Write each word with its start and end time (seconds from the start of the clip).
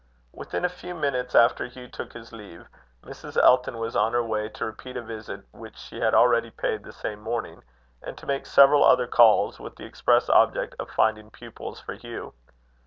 Within 0.33 0.65
a 0.65 0.69
few 0.69 0.95
minutes 0.95 1.35
after 1.35 1.67
Hugh 1.67 1.87
took 1.87 2.13
his 2.13 2.31
leave, 2.31 2.67
Mrs. 3.03 3.37
Elton 3.37 3.77
was 3.77 3.95
on 3.95 4.13
her 4.13 4.23
way 4.23 4.49
to 4.49 4.65
repeat 4.65 4.97
a 4.97 5.01
visit 5.03 5.43
she 5.75 5.99
had 5.99 6.15
already 6.15 6.49
paid 6.49 6.81
the 6.83 6.91
same 6.91 7.19
morning, 7.21 7.61
and 8.01 8.17
to 8.17 8.25
make 8.25 8.47
several 8.47 8.83
other 8.83 9.05
calls, 9.05 9.59
with 9.59 9.75
the 9.75 9.85
express 9.85 10.27
object 10.27 10.73
of 10.79 10.89
finding 10.89 11.29
pupils 11.29 11.79
for 11.79 11.93
Hugh. 11.93 12.33